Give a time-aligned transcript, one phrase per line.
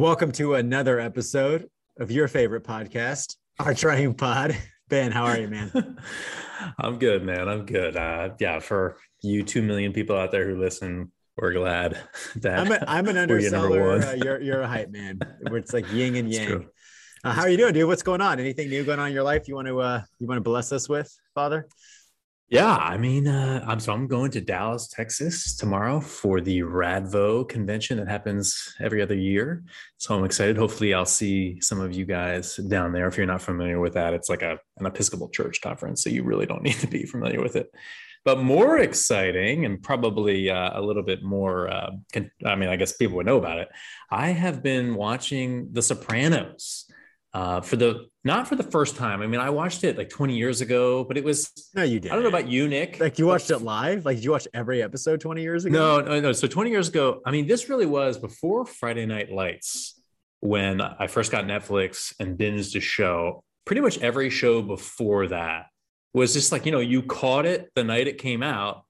[0.00, 1.68] Welcome to another episode
[1.98, 4.56] of your favorite podcast, our Triune Pod.
[4.88, 5.98] Ben, how are you, man?
[6.78, 7.46] I'm good, man.
[7.50, 7.98] I'm good.
[7.98, 12.00] Uh, yeah, for you two million people out there who listen, we're glad
[12.36, 14.02] that I'm, a, I'm an underseller.
[14.02, 15.20] Uh, you're you're a hype man.
[15.42, 16.66] Where it's like yin and yang.
[17.22, 17.86] Uh, how are you doing, dude?
[17.86, 18.40] What's going on?
[18.40, 19.48] Anything new going on in your life?
[19.48, 21.68] You want to uh, you want to bless us with, Father?
[22.50, 27.48] Yeah, I mean, uh, I'm so I'm going to Dallas, Texas tomorrow for the Radvo
[27.48, 29.62] convention that happens every other year.
[29.98, 30.56] So I'm excited.
[30.56, 33.06] Hopefully, I'll see some of you guys down there.
[33.06, 36.24] If you're not familiar with that, it's like a an Episcopal Church conference, so you
[36.24, 37.72] really don't need to be familiar with it.
[38.24, 42.74] But more exciting and probably uh, a little bit more, uh, con- I mean, I
[42.74, 43.68] guess people would know about it.
[44.10, 46.90] I have been watching The Sopranos
[47.32, 49.22] uh, for the not for the first time.
[49.22, 52.10] I mean, I watched it like 20 years ago, but it was no, you did.
[52.10, 53.00] I don't know about you, Nick.
[53.00, 54.04] Like you watched it live?
[54.04, 56.00] Like did you watched every episode 20 years ago?
[56.00, 56.32] No, no, no.
[56.32, 60.00] So 20 years ago, I mean, this really was before Friday Night Lights
[60.40, 63.44] when I first got Netflix and binged a show.
[63.64, 65.66] Pretty much every show before that
[66.12, 68.84] was just like you know you caught it the night it came out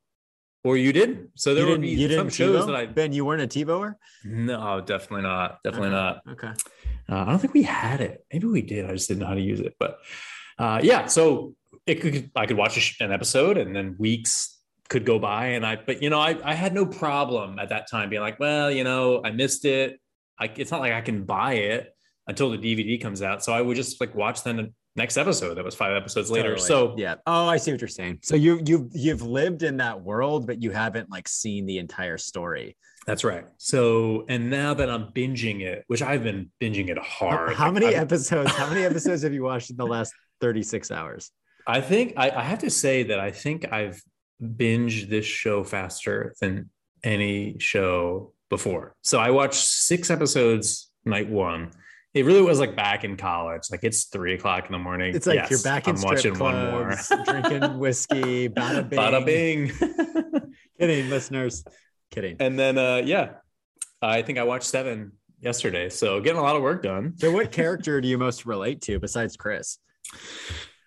[0.64, 1.30] or you didn't.
[1.36, 3.94] So there would be some shows that I Ben, you weren't a TiVoer?
[4.24, 5.62] No, definitely not.
[5.64, 5.96] Definitely okay.
[5.96, 6.22] not.
[6.30, 6.52] Okay.
[7.08, 8.24] Uh, I don't think we had it.
[8.32, 8.84] Maybe we did.
[8.84, 9.74] I just didn't know how to use it.
[9.78, 9.98] But
[10.58, 11.54] uh, yeah, so
[11.86, 14.58] it could I could watch an episode and then weeks
[14.88, 17.88] could go by and I but you know I I had no problem at that
[17.90, 19.98] time being like, well, you know, I missed it.
[20.38, 21.94] I, it's not like I can buy it
[22.26, 23.44] until the DVD comes out.
[23.44, 26.50] So I would just like watch then next episode that was five episodes later.
[26.50, 26.66] Totally.
[26.66, 27.14] so yeah.
[27.26, 28.18] Oh i see what you're saying.
[28.22, 32.18] So you you've you've lived in that world but you haven't like seen the entire
[32.18, 32.76] story.
[33.06, 33.46] That's right.
[33.56, 37.54] So and now that i'm binging it which i've been binging it hard.
[37.54, 40.90] How, how many I've, episodes how many episodes have you watched in the last 36
[40.90, 41.30] hours?
[41.66, 44.02] I think I, I have to say that i think i've
[44.42, 46.70] binged this show faster than
[47.02, 48.94] any show before.
[49.02, 51.70] So i watched six episodes night one
[52.12, 53.62] it really was like back in college.
[53.70, 55.14] Like it's three o'clock in the morning.
[55.14, 58.98] It's like yes, you're back in I'm watching clubs, one more, drinking whiskey, bada bing.
[58.98, 60.52] Bada bing.
[60.80, 61.64] Kidding, listeners.
[62.10, 62.36] Kidding.
[62.40, 63.34] And then, uh, yeah,
[64.02, 65.88] I think I watched seven yesterday.
[65.88, 67.14] So getting a lot of work done.
[67.16, 69.78] So, what character do you most relate to besides Chris?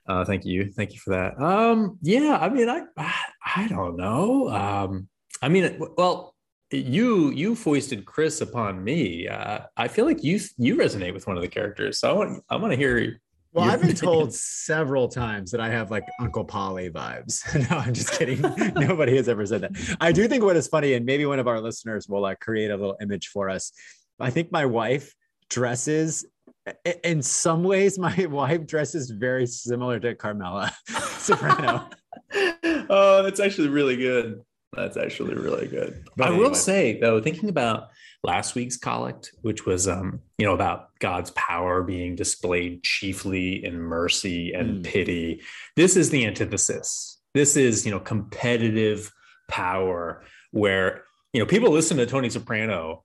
[0.06, 1.42] Uh, thank you, thank you for that.
[1.42, 4.50] Um, yeah, I mean, I, I don't know.
[4.50, 5.08] Um,
[5.42, 6.33] I mean, well,
[6.74, 9.28] you you foisted Chris upon me.
[9.28, 12.44] Uh, I feel like you you resonate with one of the characters, so I want
[12.50, 13.20] I want to hear.
[13.52, 17.44] Well, I've been told several times that I have like Uncle Paulie vibes.
[17.70, 18.42] no, I'm just kidding.
[18.76, 19.98] Nobody has ever said that.
[20.02, 22.72] I do think what is funny, and maybe one of our listeners will like create
[22.72, 23.72] a little image for us.
[24.20, 25.14] I think my wife
[25.50, 26.26] dresses
[27.04, 31.90] in some ways my wife dresses very similar to Carmela Soprano.
[32.90, 34.42] oh, that's actually really good.
[34.76, 36.06] That's actually really good.
[36.16, 36.48] But I anyway.
[36.48, 37.90] will say though, thinking about
[38.24, 43.80] last week's collect, which was um, you know, about God's power being displayed chiefly in
[43.80, 44.84] mercy and mm.
[44.84, 45.42] pity.
[45.76, 47.20] This is the antithesis.
[47.34, 49.12] This is, you know, competitive
[49.50, 51.04] power where,
[51.34, 53.04] you know, people listen to Tony Soprano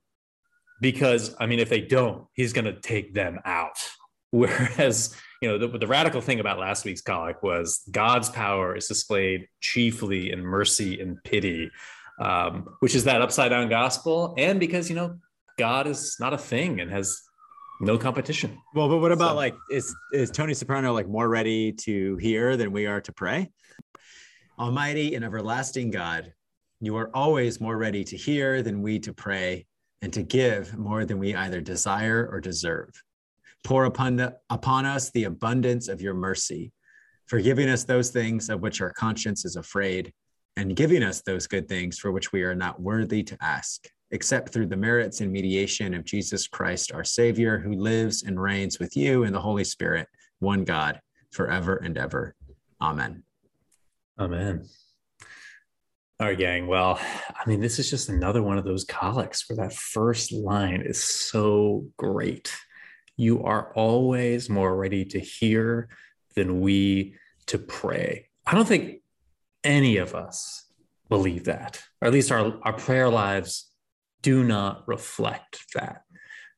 [0.81, 3.79] because I mean, if they don't, he's going to take them out.
[4.31, 8.89] Whereas you know, the, the radical thing about last week's collect was God's power is
[8.89, 11.71] displayed chiefly in mercy and pity,
[12.21, 14.35] um, which is that upside down gospel.
[14.37, 15.17] And because, you know,
[15.57, 17.21] God is not a thing and has
[17.81, 18.59] no competition.
[18.75, 22.57] Well, but what about so, like, is, is Tony Soprano like more ready to hear
[22.57, 23.51] than we are to pray?
[24.59, 26.33] Almighty and everlasting God,
[26.81, 29.67] you are always more ready to hear than we to pray
[30.03, 32.91] and to give more than we either desire or deserve.
[33.65, 36.73] Pour upon, upon us the abundance of your mercy,
[37.27, 40.13] forgiving us those things of which our conscience is afraid,
[40.57, 44.53] and giving us those good things for which we are not worthy to ask, except
[44.53, 48.97] through the merits and mediation of Jesus Christ, our Savior, who lives and reigns with
[48.97, 50.09] you in the Holy Spirit,
[50.41, 51.01] one God,
[51.31, 52.35] forever and ever.
[52.81, 53.23] Amen.
[54.19, 54.65] Amen.
[56.21, 56.67] All right, gang.
[56.67, 60.83] Well, I mean, this is just another one of those collects where that first line
[60.85, 62.53] is so great
[63.19, 65.89] you are always more ready to hear
[66.35, 67.17] than we
[67.47, 68.29] to pray.
[68.47, 69.03] I don't think
[69.65, 70.65] any of us
[71.09, 73.71] believe that, or at least our, our prayer lives
[74.23, 76.03] do not reflect that.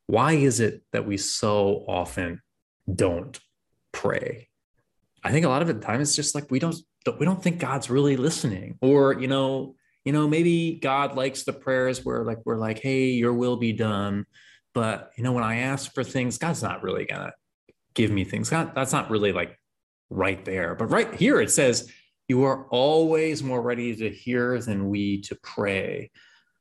[0.07, 2.43] Why is it that we so often
[2.93, 3.41] don't
[3.93, 4.49] pray?
[5.25, 6.77] I think a lot of the time it's just like we don't
[7.19, 11.53] we don't think God's really listening, or you know, you know, maybe God likes the
[11.55, 14.27] prayers where like we're like, hey, your will be done.
[14.75, 17.32] But you know, when I ask for things, God's not really gonna
[17.94, 18.50] give me things.
[18.50, 19.58] God, that's not really like
[20.11, 20.75] right there.
[20.75, 21.90] But right here it says,
[22.28, 26.12] you are always more ready to hear than we to pray.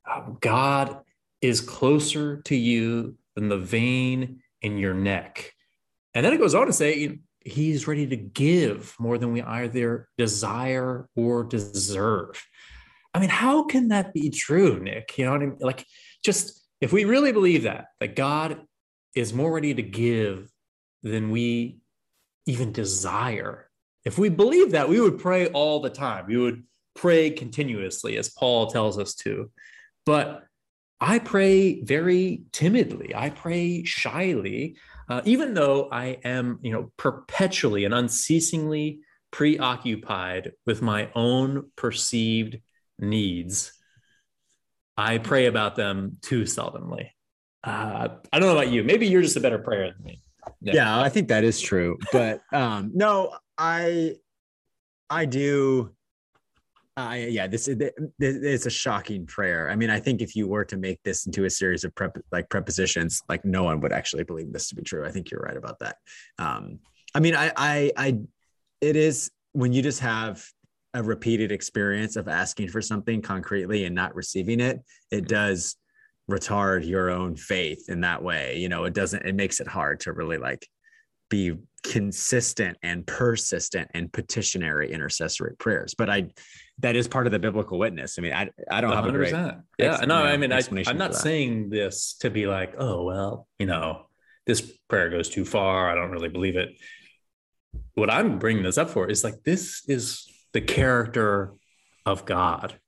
[0.03, 0.97] Uh, God
[1.41, 5.53] is closer to you than the vein in your neck.
[6.15, 10.09] And then it goes on to say, He's ready to give more than we either
[10.17, 12.44] desire or deserve.
[13.13, 15.17] I mean, how can that be true, Nick?
[15.17, 15.57] You know what I mean?
[15.59, 15.85] Like,
[16.23, 18.62] just if we really believe that, that God
[19.16, 20.50] is more ready to give
[21.04, 21.80] than we
[22.46, 23.70] even desire.
[24.06, 26.26] If we believe that, we would pray all the time.
[26.28, 26.64] We would
[26.96, 29.52] pray continuously, as Paul tells us to.
[30.06, 30.44] But
[31.02, 33.14] I pray very timidly.
[33.16, 34.78] I pray shyly,
[35.08, 39.00] uh, even though I am, you know, perpetually and unceasingly
[39.31, 42.58] preoccupied with my own perceived
[42.98, 43.74] needs.
[45.00, 47.12] I pray about them too seldomly.
[47.63, 48.84] Uh, I don't know about you.
[48.84, 50.22] Maybe you're just a better prayer than me.
[50.62, 50.74] Yeah.
[50.74, 51.98] yeah, I think that is true.
[52.12, 54.16] But um, no, I
[55.10, 55.96] I do.
[56.98, 57.78] I yeah, this is
[58.19, 59.72] it's a shocking prayer.
[59.72, 62.18] I mean, I think if you were to make this into a series of prep
[62.34, 65.06] like prepositions, like no one would actually believe this to be true.
[65.06, 65.95] I think you're right about that.
[66.38, 66.80] Um,
[67.16, 68.18] I mean, I I I
[68.81, 70.45] it is when you just have
[70.94, 74.80] a repeated experience of asking for something concretely and not receiving it,
[75.12, 75.27] it mm-hmm.
[75.27, 75.75] does
[76.30, 80.00] retard your own faith in that way you know it doesn't it makes it hard
[80.00, 80.63] to really like
[81.30, 85.95] be consistent and persistent and petitionary intercessory prayers.
[85.97, 86.27] But i
[86.80, 88.18] that is part of the biblical witness.
[88.18, 88.95] I mean i i don't 100%.
[88.95, 89.33] have a great
[89.77, 93.65] yeah no i mean I, i'm not saying this to be like oh well you
[93.65, 94.07] know
[94.45, 96.69] this prayer goes too far i don't really believe it.
[97.94, 101.54] What i'm bringing this up for is like this is the character
[102.06, 102.80] of god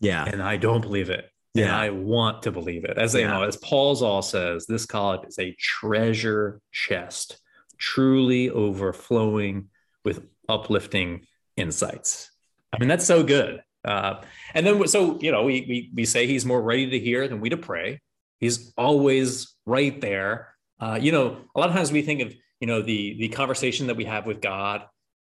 [0.00, 1.64] yeah and i don't believe it yeah.
[1.64, 2.96] And I want to believe it.
[2.96, 3.20] As yeah.
[3.20, 7.38] you know, as Paul Zahl says, this collect is a treasure chest,
[7.78, 9.68] truly overflowing
[10.04, 12.30] with uplifting insights.
[12.72, 13.62] I mean, that's so good.
[13.84, 14.22] Uh,
[14.54, 17.40] and then, so you know, we, we we say he's more ready to hear than
[17.40, 18.00] we to pray.
[18.38, 20.54] He's always right there.
[20.80, 23.88] Uh, you know, a lot of times we think of you know the the conversation
[23.88, 24.84] that we have with God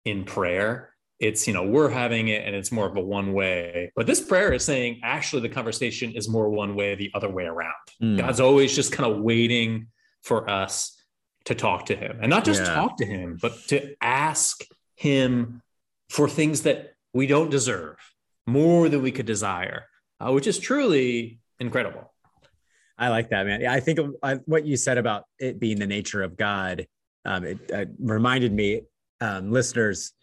[0.05, 0.90] in prayer
[1.21, 4.19] it's you know we're having it and it's more of a one way but this
[4.19, 8.17] prayer is saying actually the conversation is more one way the other way around mm.
[8.17, 9.87] god's always just kind of waiting
[10.23, 10.97] for us
[11.45, 12.73] to talk to him and not just yeah.
[12.73, 14.63] talk to him but to ask
[14.95, 15.61] him
[16.09, 17.97] for things that we don't deserve
[18.45, 19.85] more than we could desire
[20.19, 22.11] uh, which is truly incredible
[22.97, 25.87] i like that man yeah i think I, what you said about it being the
[25.87, 26.87] nature of god
[27.23, 28.81] um, it, it reminded me
[29.19, 30.13] um, listeners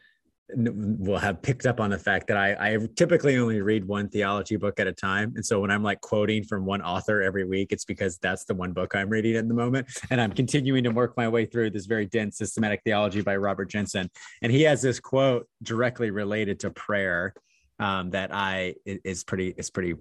[0.54, 4.56] will have picked up on the fact that I, I typically only read one theology
[4.56, 5.34] book at a time.
[5.36, 8.54] And so when I'm like quoting from one author every week, it's because that's the
[8.54, 9.88] one book I'm reading at the moment.
[10.10, 13.66] And I'm continuing to work my way through this very dense systematic theology by Robert
[13.66, 14.10] Jenson.
[14.40, 17.34] And he has this quote directly related to prayer
[17.78, 19.94] um, that I is pretty is pretty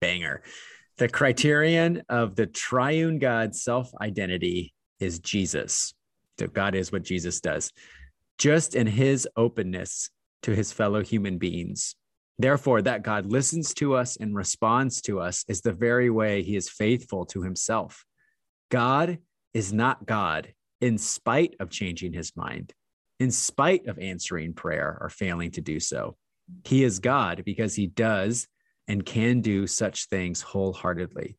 [0.00, 0.42] banger.
[0.98, 5.94] The criterion of the triune God self identity is Jesus.
[6.38, 7.72] So God is what Jesus does
[8.40, 10.08] just in his openness
[10.42, 11.94] to his fellow human beings.
[12.38, 16.56] Therefore, that God listens to us and responds to us is the very way he
[16.56, 18.02] is faithful to himself.
[18.70, 19.18] God
[19.52, 22.72] is not God in spite of changing his mind,
[23.18, 26.16] in spite of answering prayer or failing to do so.
[26.64, 28.48] He is God because he does
[28.88, 31.36] and can do such things wholeheartedly.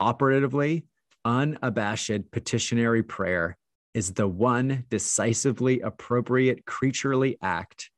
[0.00, 0.86] Operatively,
[1.22, 3.58] unabashed petitionary prayer
[3.94, 7.90] is the one decisively appropriate creaturely act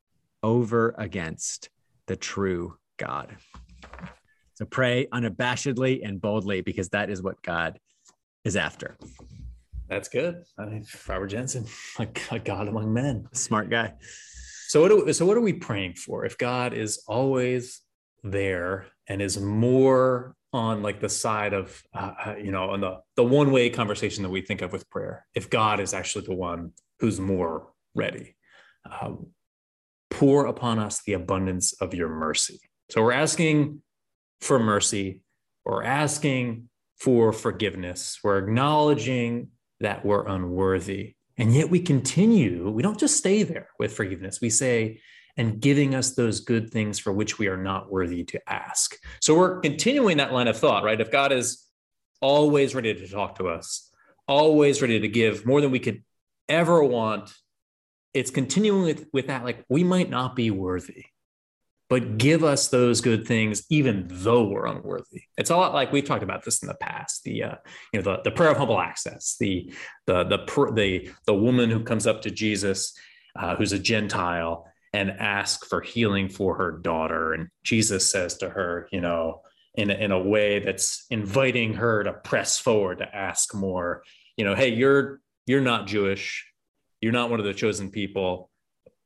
[0.43, 1.69] over against
[2.07, 3.37] the true God.
[4.55, 7.79] So pray unabashedly and boldly because that is what God
[8.45, 8.97] is after.
[9.89, 10.45] That's good.
[10.59, 11.67] I mean, Robert Jenson,
[11.99, 13.95] a, a God among men, smart guy.
[14.69, 14.89] So what?
[14.89, 16.25] Do, so what are we praying for?
[16.25, 17.83] If God is always
[18.23, 23.01] there and is more on like the side of uh, uh, you know on the
[23.17, 26.35] the one way conversation that we think of with prayer if god is actually the
[26.35, 28.37] one who's more ready
[28.91, 29.29] um,
[30.11, 32.61] pour upon us the abundance of your mercy.
[32.91, 33.83] So we're asking
[34.41, 35.23] for mercy
[35.65, 36.69] we're asking
[36.99, 39.49] for forgiveness we're acknowledging
[39.81, 44.41] that we're unworthy and yet we continue we don't just stay there with forgiveness.
[44.41, 45.01] We say
[45.37, 48.97] and giving us those good things for which we are not worthy to ask.
[49.21, 51.01] So we're continuing that line of thought, right?
[51.01, 51.67] If God is
[52.21, 53.91] always ready to talk to us,
[54.29, 56.03] always ready to give more than we could
[56.49, 57.33] ever want,
[58.13, 61.07] it's continuing with, with that, like we might not be worthy
[61.93, 66.07] but give us those good things even though we're unworthy it's a lot like we've
[66.07, 67.55] talked about this in the past the uh,
[67.93, 69.71] you know the, the prayer of humble access the
[70.07, 70.39] the the
[70.75, 72.95] the, the woman who comes up to jesus
[73.37, 77.33] uh, who's a gentile and ask for healing for her daughter.
[77.33, 79.43] And jesus says to her you know
[79.75, 84.03] in a, in a way that's inviting her to press forward to ask more
[84.37, 86.47] you know hey you're you're not jewish.
[87.01, 88.49] You're not one of the chosen people.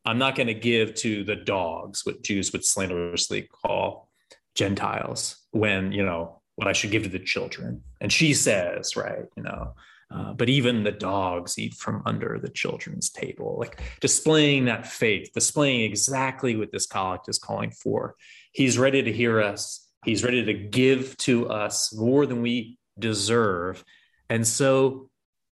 [0.05, 4.09] I'm not going to give to the dogs, what Jews would slanderously call
[4.55, 7.83] Gentiles, when, you know, what I should give to the children.
[8.01, 9.75] And she says, right, you know,
[10.11, 15.31] uh, but even the dogs eat from under the children's table, like displaying that faith,
[15.35, 18.15] displaying exactly what this collect is calling for.
[18.53, 23.85] He's ready to hear us, he's ready to give to us more than we deserve.
[24.31, 25.11] And so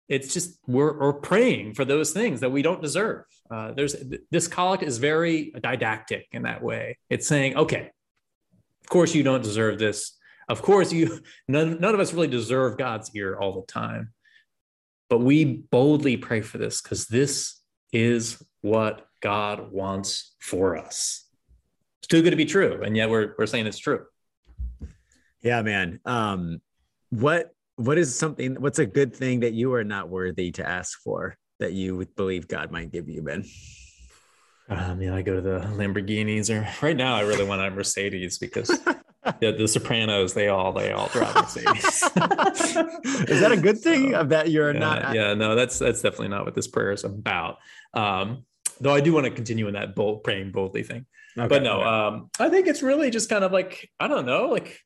[0.09, 3.25] it's just we're, we're praying for those things that we don't deserve.
[3.49, 3.95] Uh, there's
[4.31, 6.99] this collect is very didactic in that way.
[7.09, 7.91] It's saying, okay,
[8.83, 10.17] of course you don't deserve this.
[10.49, 14.13] Of course you none, none of us really deserve God's ear all the time.
[15.11, 17.61] But we boldly pray for this because this
[17.93, 21.27] is what God wants for us.
[21.99, 24.07] It's too good to be true, and yet we're we're saying it's true.
[25.43, 26.01] Yeah, man.
[26.07, 26.63] Um,
[27.11, 31.01] what what is something what's a good thing that you are not worthy to ask
[31.03, 33.45] for that you would believe god might give you ben
[34.69, 38.39] I mean, I go to the Lamborghinis, or right now, I really want a Mercedes
[38.39, 38.71] because
[39.41, 41.85] the, the Sopranos they all they all drive Mercedes.
[43.29, 44.13] is that a good thing?
[44.13, 45.15] So, that you're yeah, not.
[45.15, 47.59] Yeah, no, that's that's definitely not what this prayer is about.
[47.95, 48.45] Um,
[48.81, 51.07] though I do want to continue in that bold praying boldly thing.
[51.39, 51.89] Okay, but no, okay.
[51.89, 54.81] um, I think it's really just kind of like I don't know, like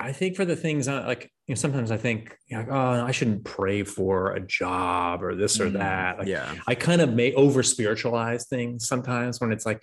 [0.00, 3.10] I think for the things I, like you know, sometimes I think like, oh, I
[3.10, 6.18] shouldn't pray for a job or this or mm, that.
[6.18, 9.82] Like, yeah, I kind of may over spiritualize things sometimes when it's like,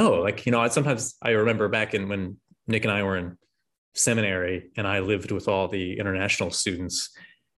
[0.00, 2.36] no, like you know, I sometimes I remember back in when
[2.66, 3.36] Nick and I were in
[3.94, 6.96] seminary and I lived with all the international students,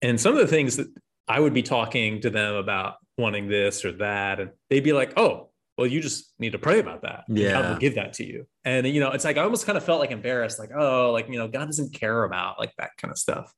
[0.03, 0.89] and some of the things that
[1.27, 5.13] I would be talking to them about wanting this or that, and they'd be like,
[5.17, 7.25] oh, well, you just need to pray about that.
[7.29, 7.53] Yeah.
[7.53, 8.47] God will give that to you.
[8.65, 11.29] And, you know, it's like, I almost kind of felt like embarrassed, like, oh, like,
[11.29, 13.53] you know, God doesn't care about like that kind of stuff.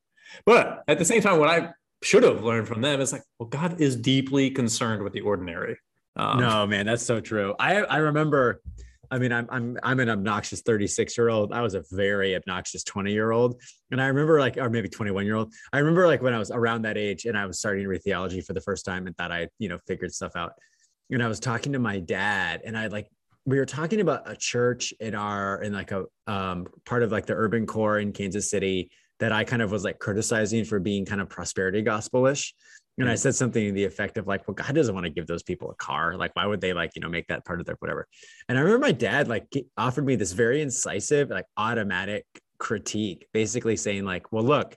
[0.45, 1.71] But at the same time, what I
[2.03, 5.77] should have learned from them is like, well, God is deeply concerned with the ordinary.
[6.19, 7.55] Um, no, man, that's so true.
[7.59, 8.61] I, I remember,
[9.11, 11.53] I mean, I'm, I'm, I'm an obnoxious 36 year old.
[11.53, 13.61] I was a very obnoxious 20 year old.
[13.91, 15.55] And I remember like, or maybe 21 year old.
[15.73, 18.03] I remember like when I was around that age and I was starting to read
[18.03, 20.53] theology for the first time and thought I, you know, figured stuff out
[21.11, 23.09] and I was talking to my dad, and I like
[23.47, 27.27] we were talking about a church in our in like a um, part of like
[27.27, 31.05] the urban core in Kansas City that I kind of was like criticizing for being
[31.05, 32.55] kind of prosperity gospelish.
[32.99, 33.19] And I mm.
[33.19, 35.71] said something to the effect of like, well, God doesn't want to give those people
[35.71, 36.17] a car.
[36.17, 38.07] Like, why would they like, you know, make that part of their whatever?
[38.49, 42.27] And I remember my dad like offered me this very incisive, like automatic
[42.59, 44.77] critique, basically saying, like, well, look,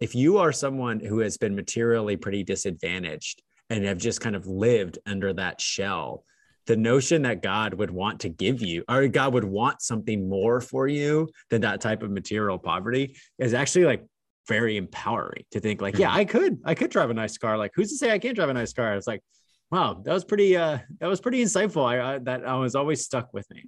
[0.00, 4.46] if you are someone who has been materially pretty disadvantaged and have just kind of
[4.46, 6.24] lived under that shell
[6.66, 10.60] the notion that God would want to give you or God would want something more
[10.60, 14.04] for you than that type of material poverty is actually like
[14.48, 16.18] very empowering to think like, yeah, mm-hmm.
[16.18, 17.56] I could, I could drive a nice car.
[17.56, 18.94] Like, who's to say I can't drive a nice car?
[18.94, 19.22] It's like,
[19.70, 21.84] wow, that was pretty, uh, that was pretty insightful.
[21.84, 23.64] I, I that I was always stuck with me.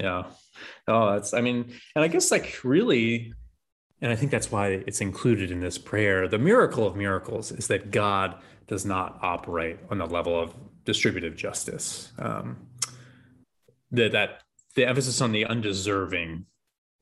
[0.00, 0.24] Yeah.
[0.88, 3.32] Oh, that's, I mean, and I guess like really,
[4.00, 6.26] and I think that's why it's included in this prayer.
[6.26, 8.34] The miracle of miracles is that God
[8.66, 10.54] does not operate on the level of
[10.84, 12.12] distributive justice.
[12.18, 12.66] Um,
[13.92, 14.42] that that
[14.74, 16.46] the emphasis on the undeserving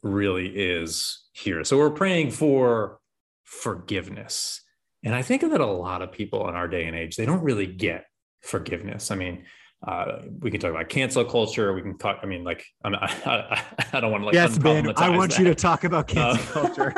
[0.03, 1.65] really is here.
[1.65, 2.99] So we're praying for
[3.45, 4.63] forgiveness,
[5.03, 7.43] and I think that a lot of people in our day and age they don't
[7.43, 8.05] really get
[8.43, 9.11] forgiveness.
[9.11, 9.45] I mean.
[9.83, 11.73] Uh, we can talk about cancel culture.
[11.73, 12.19] We can talk.
[12.23, 13.65] I mean, like, I'm, I, I,
[13.95, 14.35] I don't want to like.
[14.35, 14.93] Yes, Ben.
[14.99, 15.39] I want that.
[15.39, 16.93] you to talk about cancel uh, culture.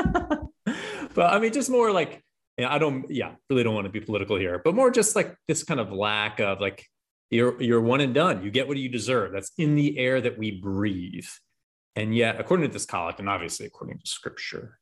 [1.14, 2.24] but I mean, just more like
[2.58, 5.34] and I don't, yeah, really don't want to be political here, but more just like
[5.48, 6.86] this kind of lack of like
[7.30, 8.42] you're you're one and done.
[8.42, 9.32] You get what you deserve.
[9.32, 11.28] That's in the air that we breathe.
[11.94, 14.78] And yet, according to this collect, and obviously according to scripture,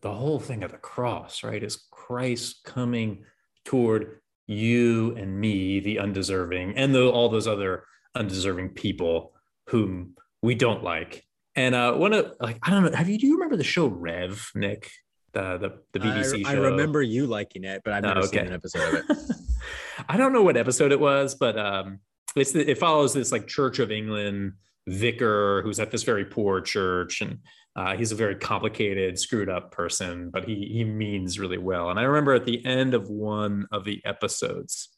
[0.00, 3.24] the whole thing of the cross, right, is Christ coming
[3.64, 9.34] toward you and me, the undeserving, and the, all those other undeserving people
[9.68, 11.26] whom we don't like.
[11.54, 13.86] And uh, one of like I don't know, have you do you remember the show
[13.86, 14.90] Rev, Nick?
[15.32, 16.48] the the, the BBC I, show.
[16.48, 18.38] I remember you liking it, but I've never oh, okay.
[18.38, 19.16] seen an episode of it.
[20.08, 22.00] I don't know what episode it was, but um,
[22.36, 24.52] it's, it follows this like Church of England
[24.90, 27.38] vicar who's at this very poor church and
[27.76, 31.90] uh, he's a very complicated screwed up person but he he means really well.
[31.90, 34.88] And i remember at the end of one of the episodes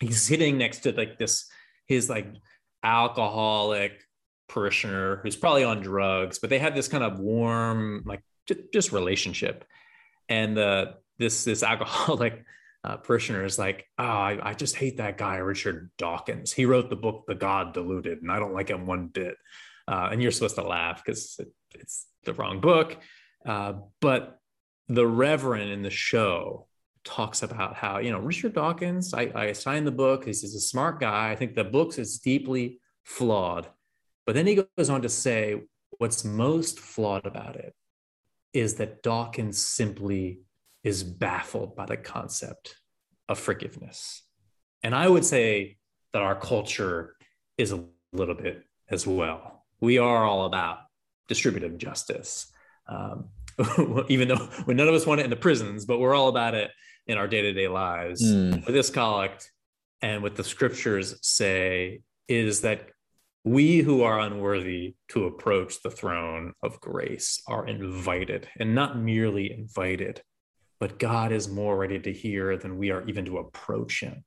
[0.00, 1.46] he's sitting next to like this
[1.86, 2.26] his like
[2.82, 4.02] alcoholic
[4.48, 8.92] parishioner who's probably on drugs but they had this kind of warm like just, just
[8.92, 9.64] relationship.
[10.28, 12.44] And uh, this this alcoholic
[12.82, 16.52] uh, parishioner is like, oh, I, I, just hate that guy, Richard Dawkins.
[16.52, 19.36] He wrote the book, The God Deluded, and I don't like him one bit.
[19.86, 22.96] Uh, and you're supposed to laugh because it, it's the wrong book.
[23.44, 24.38] Uh, but
[24.88, 26.68] the Reverend in the show
[27.04, 30.24] talks about how, you know, Richard Dawkins, I, I signed the book.
[30.24, 31.30] He's, he's a smart guy.
[31.30, 33.68] I think the book is deeply flawed.
[34.26, 35.62] But then he goes on to say
[35.98, 37.74] what's most flawed about it
[38.52, 40.40] is that Dawkins simply
[40.82, 42.76] is baffled by the concept
[43.28, 44.22] of forgiveness.
[44.82, 45.76] And I would say
[46.12, 47.14] that our culture
[47.58, 49.64] is a little bit as well.
[49.80, 50.78] We are all about
[51.28, 52.50] distributive justice,
[52.88, 53.28] um,
[54.08, 56.54] even though when none of us want it in the prisons, but we're all about
[56.54, 56.70] it
[57.06, 58.22] in our day to day lives.
[58.22, 58.64] Mm.
[58.66, 59.50] With this collect
[60.02, 62.90] and what the scriptures say is that
[63.44, 69.50] we who are unworthy to approach the throne of grace are invited and not merely
[69.52, 70.22] invited,
[70.80, 74.24] but God is more ready to hear than we are even to approach him.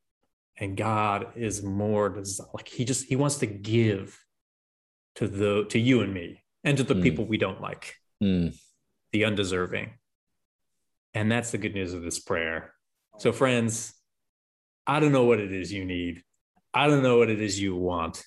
[0.58, 2.16] And God is more
[2.54, 4.24] like he just he wants to give
[5.16, 7.02] to the to you and me and to the mm.
[7.02, 8.56] people we don't like, mm.
[9.12, 9.94] the undeserving.
[11.16, 12.74] And that's the good news of this prayer.
[13.18, 13.94] So, friends,
[14.86, 16.24] I don't know what it is you need.
[16.74, 18.24] I don't know what it is you want.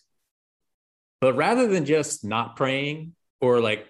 [1.20, 3.86] But rather than just not praying or like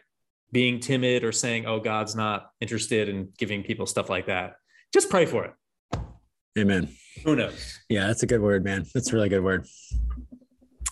[0.56, 4.54] being timid or saying, oh, God's not interested in giving people stuff like that.
[4.90, 6.00] Just pray for it.
[6.58, 6.88] Amen.
[7.26, 7.78] Who knows?
[7.90, 8.86] Yeah, that's a good word, man.
[8.94, 9.66] That's a really good word.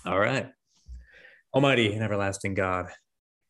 [0.04, 0.50] All right.
[1.54, 2.88] Almighty and everlasting God,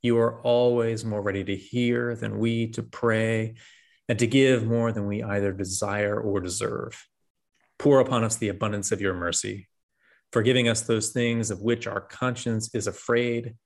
[0.03, 3.57] you are always more ready to hear than we to pray
[4.09, 7.09] and to give more than we either desire or deserve.
[7.77, 9.67] Pour upon us the abundance of your mercy,
[10.31, 13.57] forgiving us those things of which our conscience is afraid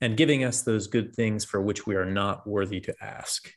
[0.00, 3.50] and giving us those good things for which we are not worthy to ask,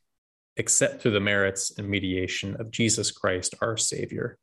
[0.58, 4.38] except through the merits and mediation of Jesus Christ, our Savior,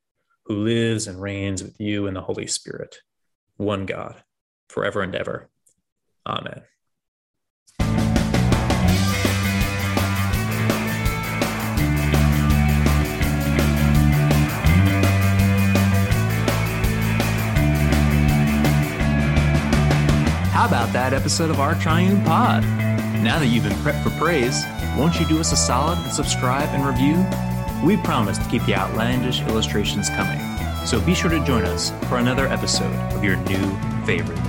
[0.45, 2.99] who lives and reigns with you in the Holy Spirit,
[3.57, 4.23] one God,
[4.69, 5.49] forever and ever.
[6.27, 6.63] Amen.
[20.67, 22.65] How about that episode of Our Triune Pod?
[23.23, 24.65] Now that you've been prepped for praise,
[24.99, 27.25] won't you do us a solid and subscribe and review?
[27.87, 30.41] We promise to keep the outlandish illustrations coming.
[30.85, 33.77] So be sure to join us for another episode of your new
[34.07, 34.46] favorite.